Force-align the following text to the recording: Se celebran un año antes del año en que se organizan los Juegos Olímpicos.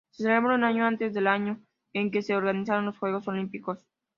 Se 0.09 0.23
celebran 0.23 0.55
un 0.55 0.63
año 0.63 0.83
antes 0.87 1.13
del 1.13 1.27
año 1.27 1.59
en 1.93 2.09
que 2.09 2.23
se 2.23 2.35
organizan 2.35 2.87
los 2.87 2.97
Juegos 2.97 3.27
Olímpicos. 3.27 3.85